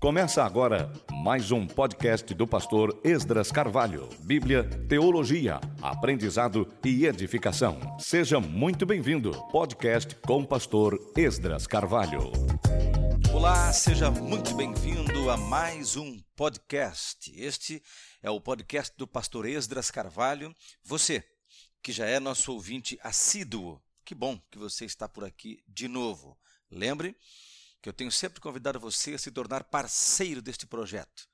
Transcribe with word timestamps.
Começa 0.00 0.44
agora 0.44 0.92
mais 1.12 1.50
um 1.50 1.66
podcast 1.66 2.32
do 2.32 2.46
pastor 2.46 3.00
Esdras 3.02 3.50
Carvalho. 3.50 4.08
Bíblia, 4.20 4.62
teologia, 4.88 5.60
aprendizado 5.82 6.72
e 6.84 7.04
edificação. 7.04 7.98
Seja 7.98 8.38
muito 8.38 8.86
bem-vindo. 8.86 9.32
Podcast 9.50 10.14
com 10.16 10.42
o 10.42 10.46
pastor 10.46 10.98
Esdras 11.16 11.66
Carvalho. 11.66 12.30
Olá, 13.34 13.72
seja 13.72 14.08
muito 14.08 14.54
bem-vindo 14.54 15.28
a 15.28 15.36
mais 15.36 15.96
um 15.96 16.20
podcast. 16.36 17.32
Este 17.36 17.82
é 18.22 18.30
o 18.30 18.40
podcast 18.40 18.96
do 18.96 19.06
pastor 19.06 19.46
Esdras 19.46 19.90
Carvalho. 19.90 20.54
Você 20.84 21.24
que 21.82 21.90
já 21.90 22.06
é 22.06 22.20
nosso 22.20 22.52
ouvinte 22.52 22.98
assíduo, 23.02 23.82
que 24.04 24.14
bom 24.14 24.40
que 24.50 24.58
você 24.58 24.84
está 24.84 25.08
por 25.08 25.24
aqui 25.24 25.62
de 25.66 25.88
novo. 25.88 26.38
Lembre 26.70 27.16
que 27.80 27.88
eu 27.88 27.92
tenho 27.92 28.10
sempre 28.10 28.40
convidado 28.40 28.80
você 28.80 29.14
a 29.14 29.18
se 29.18 29.30
tornar 29.30 29.64
parceiro 29.64 30.42
deste 30.42 30.66
projeto. 30.66 31.28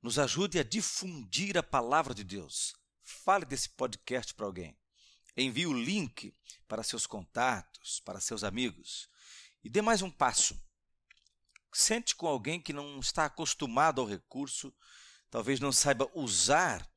Nos 0.00 0.18
ajude 0.18 0.58
a 0.58 0.62
difundir 0.62 1.58
a 1.58 1.62
palavra 1.62 2.14
de 2.14 2.22
Deus. 2.22 2.74
Fale 3.02 3.44
desse 3.44 3.70
podcast 3.70 4.32
para 4.34 4.46
alguém. 4.46 4.78
Envie 5.36 5.66
o 5.66 5.72
link 5.72 6.34
para 6.68 6.82
seus 6.82 7.06
contatos, 7.06 8.00
para 8.00 8.20
seus 8.20 8.44
amigos. 8.44 9.08
E 9.64 9.68
dê 9.68 9.82
mais 9.82 10.02
um 10.02 10.10
passo. 10.10 10.60
Sente 11.72 12.14
com 12.14 12.26
alguém 12.26 12.60
que 12.60 12.72
não 12.72 12.98
está 13.00 13.24
acostumado 13.26 14.00
ao 14.00 14.06
recurso, 14.06 14.74
talvez 15.30 15.60
não 15.60 15.72
saiba 15.72 16.10
usar 16.14 16.88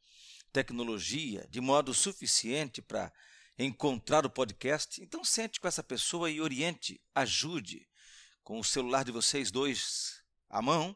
tecnologia 0.52 1.48
de 1.50 1.60
modo 1.60 1.94
suficiente 1.94 2.82
para 2.82 3.12
encontrar 3.58 4.26
o 4.26 4.30
podcast. 4.30 5.02
Então 5.02 5.24
sente 5.24 5.60
com 5.60 5.68
essa 5.68 5.84
pessoa 5.84 6.30
e 6.30 6.40
oriente, 6.40 7.02
ajude 7.16 7.88
com 8.52 8.60
o 8.60 8.66
celular 8.66 9.06
de 9.06 9.14
vocês 9.14 9.50
dois 9.50 10.22
à 10.50 10.62
mão, 10.62 10.94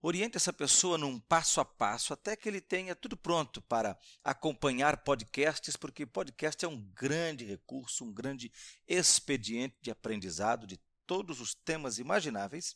oriente 0.00 0.38
essa 0.38 0.50
pessoa 0.50 0.96
num 0.96 1.20
passo 1.20 1.60
a 1.60 1.64
passo 1.66 2.14
até 2.14 2.34
que 2.34 2.48
ele 2.48 2.58
tenha 2.58 2.96
tudo 2.96 3.18
pronto 3.18 3.60
para 3.60 3.98
acompanhar 4.24 5.04
podcasts, 5.04 5.76
porque 5.76 6.06
podcast 6.06 6.64
é 6.64 6.68
um 6.68 6.80
grande 6.94 7.44
recurso, 7.44 8.02
um 8.02 8.10
grande 8.10 8.50
expediente 8.88 9.76
de 9.82 9.90
aprendizado 9.90 10.66
de 10.66 10.80
todos 11.06 11.38
os 11.38 11.54
temas 11.54 11.98
imagináveis. 11.98 12.74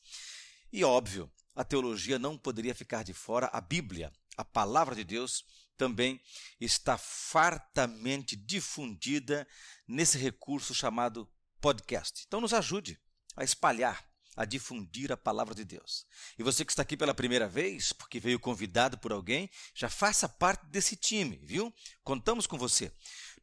E 0.70 0.84
óbvio, 0.84 1.32
a 1.54 1.64
teologia 1.64 2.18
não 2.18 2.36
poderia 2.36 2.74
ficar 2.74 3.04
de 3.04 3.14
fora, 3.14 3.48
a 3.54 3.60
Bíblia, 3.62 4.12
a 4.36 4.44
palavra 4.44 4.94
de 4.94 5.04
Deus, 5.04 5.46
também 5.78 6.20
está 6.60 6.98
fartamente 6.98 8.36
difundida 8.36 9.48
nesse 9.88 10.18
recurso 10.18 10.74
chamado 10.74 11.26
podcast. 11.58 12.22
Então 12.26 12.42
nos 12.42 12.52
ajude 12.52 13.00
a 13.36 13.44
espalhar, 13.44 14.04
a 14.36 14.44
difundir 14.44 15.12
a 15.12 15.16
palavra 15.16 15.54
de 15.54 15.64
Deus. 15.64 16.06
E 16.38 16.42
você 16.42 16.64
que 16.64 16.72
está 16.72 16.82
aqui 16.82 16.96
pela 16.96 17.14
primeira 17.14 17.48
vez, 17.48 17.92
porque 17.92 18.18
veio 18.18 18.40
convidado 18.40 18.98
por 18.98 19.12
alguém, 19.12 19.50
já 19.74 19.88
faça 19.88 20.28
parte 20.28 20.66
desse 20.66 20.96
time, 20.96 21.40
viu? 21.42 21.72
Contamos 22.02 22.46
com 22.46 22.58
você. 22.58 22.92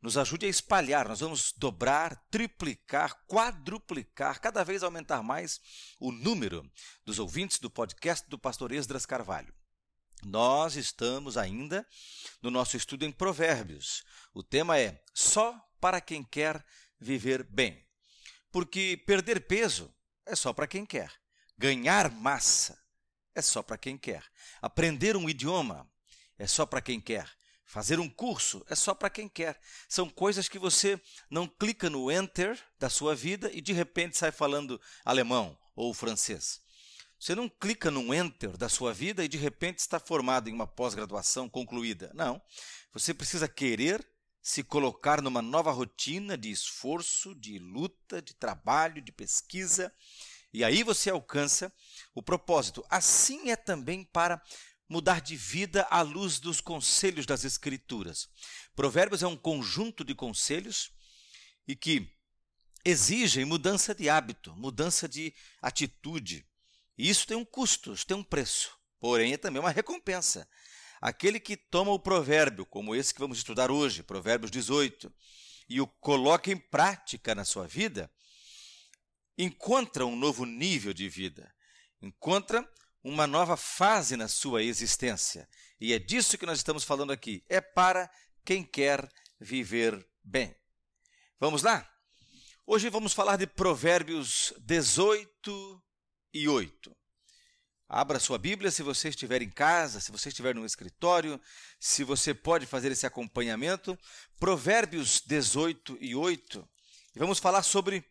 Nos 0.02 0.18
ajude 0.18 0.48
a 0.48 0.50
espalhar, 0.50 1.08
nós 1.08 1.20
vamos 1.20 1.54
dobrar, 1.56 2.16
triplicar, 2.32 3.24
quadruplicar, 3.28 4.42
cada 4.42 4.64
vez 4.64 4.82
aumentar 4.82 5.22
mais 5.22 5.62
o 6.00 6.12
número 6.12 6.70
dos 7.06 7.20
ouvintes 7.20 7.60
do 7.60 7.70
podcast 7.70 8.28
do 8.28 8.40
pastor 8.40 8.72
Esdras 8.72 9.06
Carvalho. 9.06 9.54
Nós 10.24 10.76
estamos 10.76 11.38
ainda 11.38 11.86
no 12.42 12.52
nosso 12.52 12.78
estudo 12.78 13.06
em 13.06 13.12
Provérbios. 13.12 14.04
O 14.34 14.44
tema 14.44 14.78
é 14.78 15.04
Só 15.14 15.56
para 15.80 16.00
quem 16.00 16.24
quer 16.24 16.64
viver 17.00 17.44
bem. 17.44 17.91
Porque 18.52 19.02
perder 19.06 19.48
peso 19.48 19.94
é 20.26 20.36
só 20.36 20.52
para 20.54 20.68
quem 20.68 20.86
quer. 20.86 21.12
Ganhar 21.58 22.12
massa 22.12 22.78
é 23.34 23.42
só 23.42 23.62
para 23.62 23.78
quem 23.78 23.98
quer. 23.98 24.24
Aprender 24.62 25.16
um 25.16 25.30
idioma 25.30 25.90
é 26.38 26.48
só 26.48 26.66
para 26.66 26.82
quem 26.82 27.00
quer. 27.00 27.30
Fazer 27.66 28.00
um 28.00 28.10
curso 28.10 28.66
é 28.70 28.76
só 28.76 28.94
para 28.94 29.10
quem 29.10 29.30
quer. 29.30 29.58
São 29.88 30.10
coisas 30.10 30.50
que 30.50 30.60
você 30.60 31.00
não 31.30 31.48
clica 31.48 31.90
no 31.90 32.12
enter 32.12 32.60
da 32.78 32.90
sua 32.90 33.16
vida 33.16 33.50
e 33.54 33.62
de 33.62 33.72
repente 33.72 34.18
sai 34.18 34.32
falando 34.32 34.80
alemão 35.06 35.58
ou 35.74 35.94
francês. 35.94 36.60
Você 37.18 37.36
não 37.36 37.48
clica 37.48 37.90
no 37.90 38.14
enter 38.14 38.58
da 38.58 38.68
sua 38.68 38.94
vida 38.94 39.24
e 39.24 39.28
de 39.28 39.38
repente 39.38 39.80
está 39.80 40.00
formado 40.00 40.50
em 40.50 40.54
uma 40.54 40.68
pós-graduação 40.68 41.48
concluída. 41.48 42.12
Não. 42.14 42.42
Você 42.92 43.14
precisa 43.14 43.48
querer 43.48 44.06
se 44.42 44.64
colocar 44.64 45.22
numa 45.22 45.42
nova 45.42 45.72
rotina 45.72 46.38
de 46.38 46.50
esforço, 46.50 47.36
de 47.36 47.60
luta, 47.60 48.22
de 48.22 48.34
trabalho, 48.34 49.02
de 49.02 49.12
pesquisa, 49.12 49.94
e 50.54 50.64
aí 50.64 50.84
você 50.84 51.10
alcança 51.10 51.72
o 52.14 52.22
propósito. 52.22 52.86
Assim 52.90 53.52
é 53.52 53.56
também 53.56 54.04
para 54.04 54.42
mudar 54.90 55.22
de 55.22 55.38
vida 55.38 55.88
à 55.90 56.02
luz 56.02 56.40
dos 56.40 56.60
conselhos 56.60 57.26
das 57.26 57.46
Escrituras. 57.46 58.28
Provérbios 58.76 59.24
é 59.24 59.28
um 59.28 59.38
conjunto 59.38 60.04
de 60.04 60.14
conselhos 60.14 60.92
e 61.66 61.76
que 61.76 62.14
exigem 62.84 63.46
mudança 63.46 63.96
de 63.96 64.10
hábito, 64.10 64.54
mudança 64.58 65.08
de 65.08 65.34
atitude. 65.62 66.46
E 66.98 67.10
isso 67.10 67.26
tem 67.26 67.38
um 67.38 67.46
custo, 67.46 67.94
isso 67.94 68.06
tem 68.06 68.18
um 68.18 68.24
preço, 68.24 68.78
porém 69.00 69.34
é 69.34 69.38
também 69.38 69.62
uma 69.62 69.72
recompensa. 69.72 70.48
Aquele 71.02 71.40
que 71.40 71.58
toma 71.58 71.92
o 71.92 72.00
provérbio, 72.00 72.64
como 72.64 72.94
esse 72.94 73.12
que 73.12 73.20
vamos 73.20 73.40
estudar 73.40 73.72
hoje, 73.72 74.04
Provérbios 74.04 74.52
18, 74.52 75.12
e 75.68 75.82
o 75.82 75.88
coloca 75.88 76.52
em 76.52 76.58
prática 76.58 77.34
na 77.34 77.44
sua 77.44 77.66
vida, 77.66 78.12
encontra 79.36 80.06
um 80.06 80.16
novo 80.16 80.46
nível 80.46 80.94
de 80.94 81.10
vida, 81.10 81.52
encontra 82.00 82.70
uma 83.04 83.26
nova 83.26 83.58
fase 83.58 84.16
na 84.16 84.28
sua 84.28 84.62
existência. 84.62 85.50
E 85.80 85.92
é 85.92 85.98
disso 85.98 86.38
que 86.38 86.46
nós 86.46 86.60
estamos 86.60 86.84
falando 86.84 87.12
aqui. 87.12 87.44
É 87.50 87.60
para 87.60 88.08
quem 88.46 88.64
quer 88.64 89.10
viver 89.40 90.08
bem. 90.24 90.56
Vamos 91.40 91.64
lá? 91.64 91.90
Hoje 92.64 92.90
vamos 92.90 93.14
falar 93.14 93.38
de 93.38 93.48
Provérbios 93.48 94.54
18 94.60 95.84
e 96.32 96.48
8. 96.48 97.01
Abra 97.94 98.22
sua 98.22 98.38
Bíblia 98.38 98.72
se 98.72 98.82
você 98.82 99.10
estiver 99.10 99.42
em 99.42 99.50
casa, 99.50 100.00
se 100.00 100.14
você 100.14 100.30
estiver 100.30 100.56
no 100.56 100.66
escritório, 100.66 101.38
se 101.78 102.06
você 102.06 102.34
pode 102.34 102.66
fazer 102.66 102.90
esse 102.90 103.06
acompanhamento. 103.06 104.00
Provérbios 104.40 105.22
18 105.26 105.98
e 106.00 106.16
8. 106.16 106.66
E 107.14 107.20
vamos 107.20 107.38
falar 107.38 107.64
sobre 107.64 108.02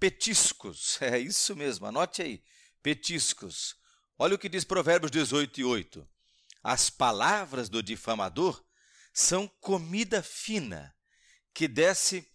petiscos. 0.00 0.96
É 1.04 1.18
isso 1.18 1.54
mesmo, 1.54 1.84
anote 1.84 2.22
aí. 2.22 2.42
Petiscos. 2.82 3.76
Olha 4.18 4.34
o 4.34 4.38
que 4.38 4.48
diz 4.48 4.64
Provérbios 4.64 5.10
18 5.10 5.60
e 5.60 5.64
8. 5.64 6.08
As 6.64 6.88
palavras 6.88 7.68
do 7.68 7.82
difamador 7.82 8.64
são 9.12 9.46
comida 9.60 10.22
fina 10.22 10.96
que 11.52 11.68
desce 11.68 12.26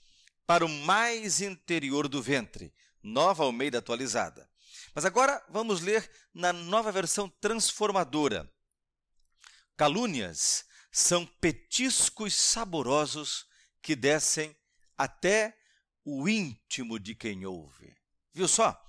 para 0.45 0.63
o 0.63 0.69
mais 0.69 1.41
interior 1.41 2.07
do 2.07 2.21
ventre. 2.21 2.71
Nova 3.01 3.43
Almeida 3.43 3.79
atualizada. 3.79 4.47
Mas 4.93 5.05
agora 5.05 5.43
vamos 5.49 5.81
ler 5.81 6.09
na 6.33 6.53
nova 6.53 6.91
versão 6.91 7.29
transformadora. 7.41 8.51
Calúnias 9.75 10.65
são 10.91 11.25
petiscos 11.25 12.35
saborosos 12.35 13.45
que 13.81 13.95
descem 13.95 14.55
até 14.95 15.57
o 16.05 16.29
íntimo 16.29 16.99
de 16.99 17.15
quem 17.15 17.45
ouve. 17.45 17.95
Viu 18.33 18.47
só? 18.47 18.79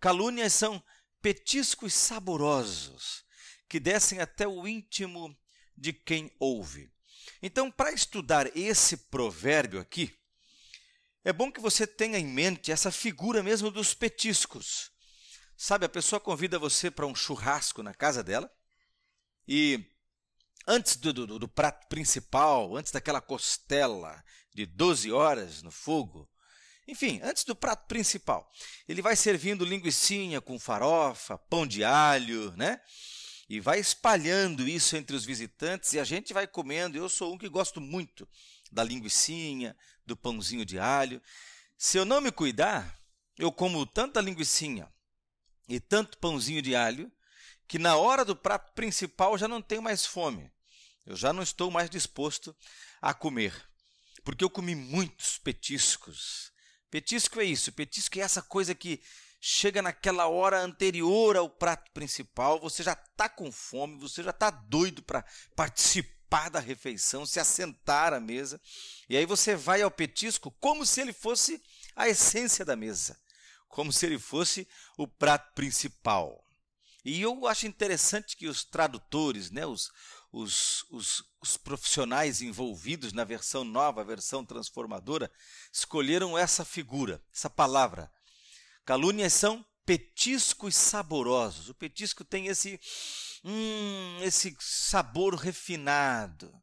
Calúnias 0.00 0.52
são 0.52 0.82
petiscos 1.22 1.94
saborosos 1.94 3.24
que 3.68 3.78
descem 3.78 4.20
até 4.20 4.46
o 4.46 4.66
íntimo 4.66 5.36
de 5.76 5.92
quem 5.92 6.34
ouve. 6.38 6.92
Então, 7.40 7.70
para 7.70 7.92
estudar 7.92 8.56
esse 8.56 8.96
provérbio 9.08 9.80
aqui, 9.80 10.14
é 11.24 11.32
bom 11.32 11.50
que 11.50 11.60
você 11.60 11.86
tenha 11.86 12.18
em 12.18 12.26
mente 12.26 12.70
essa 12.70 12.90
figura 12.90 13.42
mesmo 13.42 13.70
dos 13.70 13.94
petiscos. 13.94 14.93
Sabe, 15.56 15.86
a 15.86 15.88
pessoa 15.88 16.20
convida 16.20 16.58
você 16.58 16.90
para 16.90 17.06
um 17.06 17.14
churrasco 17.14 17.82
na 17.82 17.94
casa 17.94 18.22
dela 18.22 18.50
e 19.46 19.84
antes 20.66 20.96
do, 20.96 21.12
do, 21.12 21.38
do, 21.38 21.48
prato 21.48 21.86
principal, 21.88 22.76
antes 22.76 22.90
daquela 22.90 23.20
costela 23.20 24.22
de 24.52 24.66
12 24.66 25.12
horas 25.12 25.62
no 25.62 25.70
fogo, 25.70 26.28
enfim, 26.86 27.20
antes 27.22 27.44
do 27.44 27.54
prato 27.54 27.86
principal, 27.86 28.50
ele 28.88 29.00
vai 29.00 29.16
servindo 29.16 29.64
linguiçinha 29.64 30.40
com 30.40 30.58
farofa, 30.58 31.38
pão 31.38 31.66
de 31.66 31.82
alho, 31.84 32.54
né? 32.56 32.80
E 33.48 33.60
vai 33.60 33.78
espalhando 33.78 34.66
isso 34.66 34.96
entre 34.96 35.14
os 35.14 35.24
visitantes 35.24 35.92
e 35.92 36.00
a 36.00 36.04
gente 36.04 36.32
vai 36.32 36.46
comendo. 36.46 36.96
Eu 36.96 37.08
sou 37.08 37.32
um 37.32 37.38
que 37.38 37.48
gosto 37.48 37.80
muito 37.80 38.28
da 38.72 38.82
linguiçinha, 38.82 39.76
do 40.04 40.16
pãozinho 40.16 40.64
de 40.64 40.78
alho. 40.78 41.22
Se 41.76 41.98
eu 41.98 42.04
não 42.04 42.20
me 42.20 42.32
cuidar, 42.32 42.98
eu 43.38 43.52
como 43.52 43.84
tanta 43.86 44.20
linguiçinha, 44.20 44.90
e 45.68 45.80
tanto 45.80 46.18
pãozinho 46.18 46.62
de 46.62 46.74
alho 46.74 47.10
que 47.66 47.78
na 47.78 47.96
hora 47.96 48.24
do 48.24 48.36
prato 48.36 48.72
principal 48.72 49.38
já 49.38 49.48
não 49.48 49.62
tenho 49.62 49.82
mais 49.82 50.04
fome. 50.04 50.52
Eu 51.06 51.16
já 51.16 51.32
não 51.32 51.42
estou 51.42 51.70
mais 51.70 51.90
disposto 51.90 52.56
a 53.00 53.12
comer, 53.12 53.54
porque 54.24 54.44
eu 54.44 54.50
comi 54.50 54.74
muitos 54.74 55.38
petiscos. 55.38 56.52
Petisco 56.90 57.40
é 57.40 57.44
isso, 57.44 57.72
petisco 57.72 58.18
é 58.18 58.22
essa 58.22 58.40
coisa 58.40 58.74
que 58.74 59.02
chega 59.40 59.82
naquela 59.82 60.26
hora 60.26 60.60
anterior 60.60 61.36
ao 61.36 61.50
prato 61.50 61.90
principal, 61.92 62.58
você 62.58 62.82
já 62.82 62.94
está 62.94 63.28
com 63.28 63.52
fome, 63.52 63.98
você 63.98 64.22
já 64.22 64.30
está 64.30 64.50
doido 64.50 65.02
para 65.02 65.22
participar 65.54 66.48
da 66.48 66.60
refeição, 66.60 67.26
se 67.26 67.38
assentar 67.38 68.14
à 68.14 68.20
mesa, 68.20 68.58
e 69.06 69.16
aí 69.16 69.26
você 69.26 69.54
vai 69.54 69.82
ao 69.82 69.90
petisco 69.90 70.50
como 70.60 70.86
se 70.86 71.02
ele 71.02 71.12
fosse 71.12 71.62
a 71.94 72.08
essência 72.08 72.64
da 72.64 72.74
mesa, 72.74 73.20
como 73.74 73.92
se 73.92 74.06
ele 74.06 74.20
fosse 74.20 74.68
o 74.96 75.06
prato 75.06 75.52
principal. 75.52 76.46
E 77.04 77.20
eu 77.20 77.44
acho 77.48 77.66
interessante 77.66 78.36
que 78.36 78.46
os 78.46 78.64
tradutores, 78.64 79.50
né, 79.50 79.66
os, 79.66 79.90
os, 80.32 80.86
os, 80.90 81.24
os, 81.42 81.56
profissionais 81.56 82.40
envolvidos 82.40 83.12
na 83.12 83.24
versão 83.24 83.64
nova, 83.64 84.00
a 84.00 84.04
versão 84.04 84.44
transformadora, 84.44 85.28
escolheram 85.72 86.38
essa 86.38 86.64
figura, 86.64 87.20
essa 87.34 87.50
palavra. 87.50 88.10
Calúnias 88.84 89.32
são 89.32 89.66
petiscos 89.84 90.76
saborosos. 90.76 91.68
O 91.68 91.74
petisco 91.74 92.24
tem 92.24 92.46
esse, 92.46 92.80
hum, 93.44 94.18
esse 94.22 94.56
sabor 94.60 95.34
refinado. 95.34 96.54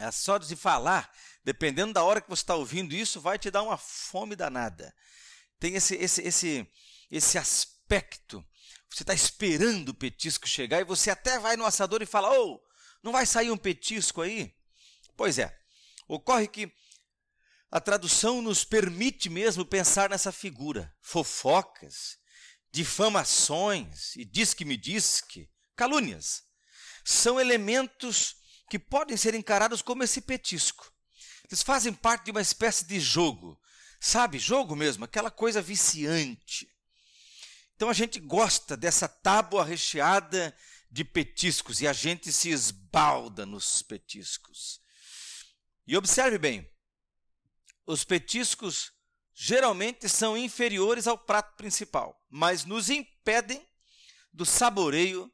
É 0.00 0.10
só 0.10 0.38
de 0.38 0.56
falar, 0.56 1.08
dependendo 1.44 1.92
da 1.92 2.02
hora 2.02 2.20
que 2.20 2.28
você 2.28 2.42
está 2.42 2.56
ouvindo 2.56 2.96
isso, 2.96 3.20
vai 3.20 3.38
te 3.38 3.48
dar 3.48 3.62
uma 3.62 3.78
fome 3.78 4.34
danada. 4.34 4.92
Tem 5.58 5.74
esse, 5.74 5.94
esse, 5.96 6.22
esse, 6.22 6.72
esse 7.10 7.38
aspecto. 7.38 8.44
Você 8.90 9.02
está 9.02 9.14
esperando 9.14 9.90
o 9.90 9.94
petisco 9.94 10.48
chegar 10.48 10.80
e 10.80 10.84
você 10.84 11.10
até 11.10 11.38
vai 11.38 11.56
no 11.56 11.64
assador 11.64 12.02
e 12.02 12.06
fala: 12.06 12.30
Ô, 12.38 12.54
oh, 12.54 12.60
não 13.02 13.12
vai 13.12 13.26
sair 13.26 13.50
um 13.50 13.56
petisco 13.56 14.22
aí? 14.22 14.54
Pois 15.16 15.38
é. 15.38 15.56
Ocorre 16.08 16.46
que 16.46 16.72
a 17.70 17.80
tradução 17.80 18.40
nos 18.40 18.64
permite 18.64 19.28
mesmo 19.28 19.64
pensar 19.64 20.10
nessa 20.10 20.30
figura. 20.30 20.94
Fofocas, 21.00 22.18
difamações 22.70 24.14
e 24.16 24.24
diz 24.24 24.54
que 24.54 24.64
me 24.64 24.76
diz 24.76 25.20
que, 25.20 25.48
calúnias, 25.74 26.44
são 27.04 27.40
elementos 27.40 28.36
que 28.68 28.78
podem 28.78 29.16
ser 29.16 29.34
encarados 29.34 29.82
como 29.82 30.02
esse 30.02 30.20
petisco. 30.20 30.92
Eles 31.48 31.62
fazem 31.62 31.92
parte 31.92 32.26
de 32.26 32.30
uma 32.32 32.40
espécie 32.40 32.84
de 32.84 32.98
jogo, 32.98 33.60
sabe? 34.00 34.38
Jogo 34.38 34.74
mesmo, 34.76 35.04
aquela 35.04 35.30
coisa 35.30 35.60
viciante. 35.62 36.68
Então 37.74 37.88
a 37.90 37.92
gente 37.92 38.18
gosta 38.18 38.76
dessa 38.76 39.06
tábua 39.06 39.64
recheada 39.64 40.56
de 40.90 41.04
petiscos 41.04 41.80
e 41.80 41.86
a 41.86 41.92
gente 41.92 42.32
se 42.32 42.50
esbalda 42.50 43.44
nos 43.44 43.82
petiscos. 43.82 44.80
E 45.86 45.96
observe 45.96 46.38
bem, 46.38 46.68
os 47.86 48.02
petiscos 48.02 48.92
geralmente 49.34 50.08
são 50.08 50.36
inferiores 50.36 51.06
ao 51.06 51.18
prato 51.18 51.54
principal, 51.56 52.18
mas 52.30 52.64
nos 52.64 52.88
impedem 52.88 53.66
do 54.32 54.46
saboreio 54.46 55.30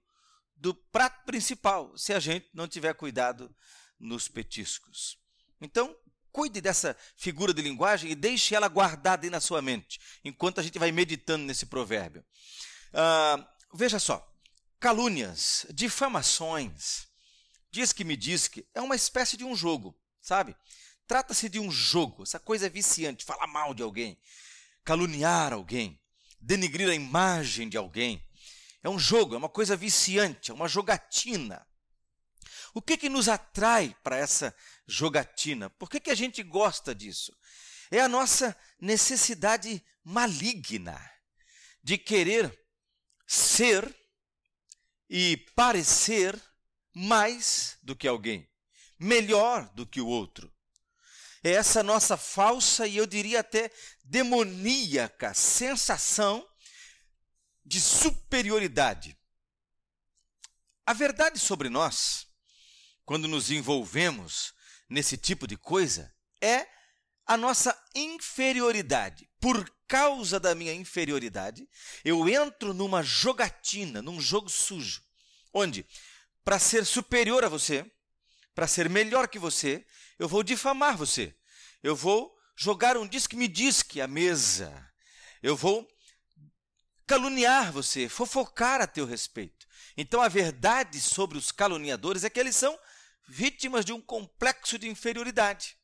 do 0.56 0.74
prato 0.74 1.24
principal, 1.24 1.96
se 1.96 2.12
a 2.12 2.20
gente 2.20 2.48
não 2.52 2.68
tiver 2.68 2.94
cuidado 2.94 3.54
nos 3.98 4.28
petiscos. 4.28 5.18
Então, 5.60 5.96
cuide 6.32 6.60
dessa 6.60 6.96
figura 7.16 7.52
de 7.52 7.62
linguagem 7.62 8.10
e 8.10 8.14
deixe 8.14 8.54
ela 8.54 8.68
guardada 8.68 9.26
aí 9.26 9.30
na 9.30 9.40
sua 9.40 9.60
mente, 9.60 10.00
enquanto 10.24 10.58
a 10.58 10.62
gente 10.62 10.78
vai 10.78 10.90
meditando 10.90 11.44
nesse 11.44 11.66
provérbio. 11.66 12.24
Ah, 12.92 13.46
veja 13.74 13.98
só, 13.98 14.26
calúnias, 14.80 15.66
difamações, 15.70 17.06
diz 17.70 17.92
que 17.92 18.04
me 18.04 18.16
diz 18.16 18.48
que 18.48 18.66
é 18.74 18.80
uma 18.80 18.96
espécie 18.96 19.36
de 19.36 19.44
um 19.44 19.54
jogo, 19.54 19.96
sabe? 20.20 20.56
Trata-se 21.06 21.48
de 21.48 21.60
um 21.60 21.70
jogo, 21.70 22.22
essa 22.22 22.40
coisa 22.40 22.66
é 22.66 22.70
viciante, 22.70 23.24
falar 23.24 23.46
mal 23.46 23.74
de 23.74 23.82
alguém, 23.82 24.18
caluniar 24.84 25.52
alguém, 25.52 26.00
denigrir 26.40 26.88
a 26.88 26.94
imagem 26.94 27.68
de 27.68 27.76
alguém. 27.76 28.22
É 28.82 28.88
um 28.88 28.98
jogo, 28.98 29.34
é 29.34 29.38
uma 29.38 29.48
coisa 29.48 29.76
viciante, 29.76 30.50
é 30.50 30.54
uma 30.54 30.68
jogatina. 30.68 31.64
O 32.74 32.80
que, 32.80 32.96
que 32.96 33.08
nos 33.08 33.28
atrai 33.28 33.94
para 34.02 34.16
essa 34.16 34.54
jogatina? 34.86 35.68
Por 35.70 35.90
que, 35.90 36.00
que 36.00 36.10
a 36.10 36.14
gente 36.14 36.42
gosta 36.42 36.94
disso? 36.94 37.36
É 37.90 38.00
a 38.00 38.08
nossa 38.08 38.56
necessidade 38.80 39.84
maligna 40.02 40.98
de 41.82 41.98
querer 41.98 42.58
ser 43.26 43.94
e 45.08 45.36
parecer 45.54 46.40
mais 46.94 47.76
do 47.82 47.94
que 47.94 48.08
alguém, 48.08 48.48
melhor 48.98 49.68
do 49.74 49.86
que 49.86 50.00
o 50.00 50.06
outro. 50.06 50.52
É 51.44 51.50
essa 51.52 51.82
nossa 51.82 52.16
falsa 52.16 52.86
e 52.86 52.96
eu 52.96 53.06
diria 53.06 53.40
até 53.40 53.70
demoníaca 54.04 55.34
sensação 55.34 56.48
de 57.64 57.80
superioridade. 57.80 59.18
A 60.86 60.92
verdade 60.92 61.38
sobre 61.38 61.68
nós, 61.68 62.26
quando 63.04 63.28
nos 63.28 63.50
envolvemos 63.50 64.54
nesse 64.88 65.16
tipo 65.16 65.46
de 65.46 65.56
coisa, 65.56 66.12
é 66.40 66.66
a 67.26 67.36
nossa 67.36 67.76
inferioridade. 67.94 69.28
Por 69.40 69.70
causa 69.88 70.38
da 70.40 70.54
minha 70.54 70.72
inferioridade, 70.72 71.68
eu 72.04 72.28
entro 72.28 72.72
numa 72.72 73.02
jogatina, 73.02 74.00
num 74.00 74.20
jogo 74.20 74.48
sujo, 74.48 75.02
onde, 75.52 75.86
para 76.44 76.58
ser 76.58 76.84
superior 76.84 77.44
a 77.44 77.48
você, 77.48 77.90
para 78.54 78.66
ser 78.66 78.88
melhor 78.88 79.28
que 79.28 79.38
você, 79.38 79.84
eu 80.18 80.28
vou 80.28 80.42
difamar 80.42 80.96
você, 80.96 81.34
eu 81.82 81.96
vou 81.96 82.34
jogar 82.56 82.96
um 82.96 83.06
disque-me 83.06 83.48
disque 83.48 84.00
à 84.00 84.06
mesa, 84.06 84.90
eu 85.42 85.56
vou 85.56 85.88
caluniar 87.06 87.72
você, 87.72 88.08
fofocar 88.08 88.80
a 88.80 88.86
teu 88.86 89.04
respeito. 89.04 89.66
Então 89.96 90.20
a 90.20 90.28
verdade 90.28 91.00
sobre 91.00 91.36
os 91.36 91.52
caluniadores 91.52 92.24
é 92.24 92.30
que 92.30 92.40
eles 92.40 92.56
são 92.56 92.78
vítimas 93.28 93.84
de 93.84 93.92
um 93.92 94.00
complexo 94.00 94.78
de 94.78 94.88
inferioridade. 94.88 95.76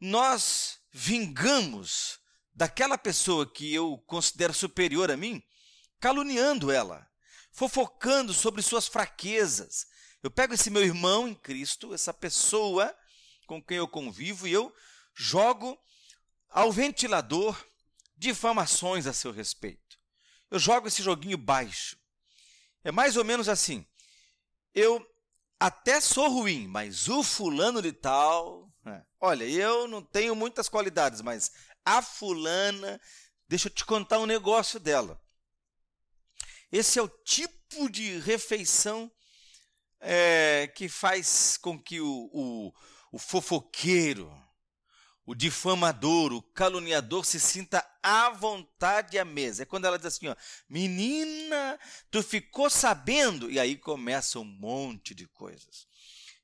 Nós 0.00 0.78
vingamos 0.92 2.18
daquela 2.54 2.98
pessoa 2.98 3.50
que 3.50 3.72
eu 3.72 3.98
considero 4.06 4.52
superior 4.52 5.10
a 5.10 5.16
mim, 5.16 5.42
caluniando 6.00 6.70
ela, 6.70 7.08
fofocando 7.52 8.32
sobre 8.32 8.62
suas 8.62 8.86
fraquezas. 8.88 9.86
Eu 10.22 10.30
pego 10.30 10.54
esse 10.54 10.70
meu 10.70 10.82
irmão 10.82 11.28
em 11.28 11.34
Cristo, 11.34 11.94
essa 11.94 12.12
pessoa 12.12 12.96
com 13.46 13.62
quem 13.62 13.78
eu 13.78 13.88
convivo, 13.88 14.46
e 14.46 14.52
eu 14.52 14.74
jogo 15.14 15.78
ao 16.50 16.70
ventilador 16.70 17.58
difamações 18.16 19.06
a 19.06 19.12
seu 19.12 19.32
respeito. 19.32 19.98
Eu 20.50 20.58
jogo 20.58 20.88
esse 20.88 21.02
joguinho 21.02 21.38
baixo. 21.38 21.98
É 22.82 22.90
mais 22.90 23.16
ou 23.16 23.24
menos 23.24 23.48
assim. 23.48 23.86
Eu 24.74 25.04
até 25.58 26.00
sou 26.00 26.28
ruim, 26.28 26.66
mas 26.68 27.08
o 27.08 27.22
fulano 27.22 27.82
de 27.82 27.92
tal. 27.92 28.72
É, 28.86 29.02
olha, 29.20 29.44
eu 29.44 29.88
não 29.88 30.02
tenho 30.02 30.34
muitas 30.34 30.68
qualidades, 30.68 31.20
mas 31.20 31.50
a 31.84 32.00
fulana, 32.00 33.00
deixa 33.48 33.68
eu 33.68 33.72
te 33.72 33.84
contar 33.84 34.18
um 34.18 34.26
negócio 34.26 34.78
dela. 34.78 35.20
Esse 36.70 36.98
é 36.98 37.02
o 37.02 37.08
tipo 37.08 37.90
de 37.90 38.18
refeição 38.18 39.10
é, 40.00 40.70
que 40.76 40.88
faz 40.88 41.56
com 41.56 41.82
que 41.82 42.00
o, 42.00 42.30
o, 42.32 42.72
o 43.12 43.18
fofoqueiro, 43.18 44.30
o 45.28 45.34
difamador, 45.34 46.32
o 46.32 46.40
caluniador 46.40 47.22
se 47.22 47.38
sinta 47.38 47.86
à 48.02 48.30
vontade 48.30 49.18
à 49.18 49.26
mesa. 49.26 49.62
É 49.62 49.66
quando 49.66 49.84
ela 49.84 49.98
diz 49.98 50.06
assim: 50.06 50.26
ó, 50.26 50.34
menina, 50.66 51.78
tu 52.10 52.22
ficou 52.22 52.70
sabendo? 52.70 53.50
E 53.50 53.60
aí 53.60 53.76
começa 53.76 54.38
um 54.38 54.44
monte 54.44 55.14
de 55.14 55.26
coisas. 55.26 55.86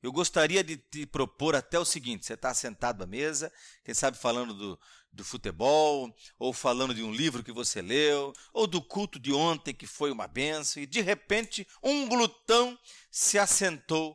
Eu 0.02 0.12
gostaria 0.12 0.62
de 0.62 0.76
te 0.76 1.06
propor 1.06 1.56
até 1.56 1.78
o 1.78 1.84
seguinte: 1.86 2.26
você 2.26 2.34
está 2.34 2.52
sentado 2.52 3.02
à 3.02 3.06
mesa, 3.06 3.50
quem 3.82 3.94
sabe 3.94 4.18
falando 4.18 4.52
do, 4.52 4.78
do 5.10 5.24
futebol, 5.24 6.14
ou 6.38 6.52
falando 6.52 6.94
de 6.94 7.02
um 7.02 7.10
livro 7.10 7.42
que 7.42 7.52
você 7.52 7.80
leu, 7.80 8.34
ou 8.52 8.66
do 8.66 8.82
culto 8.82 9.18
de 9.18 9.32
ontem 9.32 9.72
que 9.72 9.86
foi 9.86 10.10
uma 10.10 10.28
benção, 10.28 10.82
e 10.82 10.86
de 10.86 11.00
repente 11.00 11.66
um 11.82 12.06
glutão 12.06 12.78
se 13.10 13.38
assentou 13.38 14.14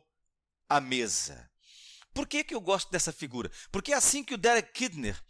à 0.68 0.80
mesa. 0.80 1.50
Por 2.12 2.26
que, 2.26 2.44
que 2.44 2.54
eu 2.54 2.60
gosto 2.60 2.90
dessa 2.90 3.12
figura? 3.12 3.50
Porque 3.70 3.92
é 3.92 3.96
assim 3.96 4.24
que 4.24 4.34
o 4.34 4.38
Derek 4.38 4.72
Kidner 4.72 5.20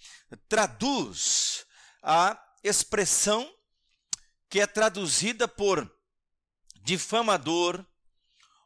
traduz 0.49 1.67
a 2.03 2.41
expressão 2.63 3.51
que 4.49 4.61
é 4.61 4.67
traduzida 4.67 5.47
por 5.47 5.91
difamador 6.83 7.85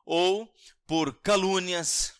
ou 0.07 0.53
por 0.87 1.21
calúnias, 1.21 2.15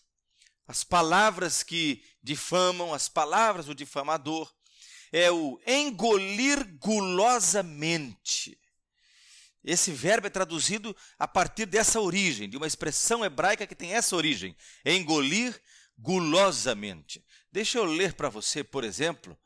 as 0.67 0.83
palavras 0.83 1.63
que 1.63 2.03
difamam, 2.23 2.93
as 2.93 3.09
palavras 3.09 3.67
do 3.67 3.75
difamador, 3.75 4.53
é 5.13 5.31
o 5.31 5.61
engolir 5.67 6.77
gulosamente. 6.79 8.59
Esse 9.63 9.93
verbo 9.93 10.27
é 10.27 10.31
traduzido 10.31 10.95
a 11.19 11.27
partir 11.27 11.67
dessa 11.67 12.01
origem, 12.01 12.49
de 12.49 12.57
uma 12.57 12.67
expressão 12.67 13.25
hebraica 13.25 13.67
que 13.67 13.75
tem 13.75 13.95
essa 13.95 14.15
origem, 14.17 14.57
engolir 14.85 15.59
gulosamente. 15.97 17.25
Deixa 17.51 17.79
eu 17.79 17.85
ler 17.85 18.15
para 18.15 18.29
você, 18.29 18.65
por 18.65 18.85
exemplo, 18.85 19.39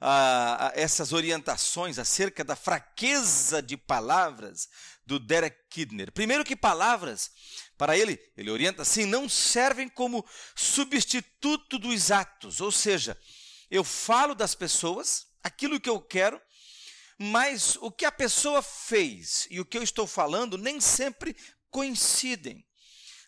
a, 0.00 0.68
a 0.68 0.72
essas 0.74 1.12
orientações 1.12 1.98
acerca 1.98 2.42
da 2.42 2.56
fraqueza 2.56 3.62
de 3.62 3.76
palavras 3.76 4.68
do 5.04 5.18
Derek 5.18 5.56
Kidner. 5.68 6.10
Primeiro 6.12 6.44
que 6.44 6.56
palavras, 6.56 7.30
para 7.76 7.96
ele, 7.98 8.18
ele 8.36 8.50
orienta 8.50 8.82
assim, 8.82 9.04
não 9.04 9.28
servem 9.28 9.88
como 9.88 10.24
substituto 10.56 11.78
dos 11.78 12.10
atos, 12.10 12.60
ou 12.60 12.72
seja, 12.72 13.18
eu 13.70 13.84
falo 13.84 14.34
das 14.34 14.54
pessoas 14.54 15.26
aquilo 15.42 15.80
que 15.80 15.90
eu 15.90 16.00
quero, 16.00 16.40
mas 17.18 17.76
o 17.76 17.90
que 17.90 18.06
a 18.06 18.12
pessoa 18.12 18.62
fez 18.62 19.46
e 19.50 19.60
o 19.60 19.64
que 19.64 19.76
eu 19.76 19.82
estou 19.82 20.06
falando 20.06 20.56
nem 20.56 20.80
sempre 20.80 21.36
coincidem. 21.70 22.64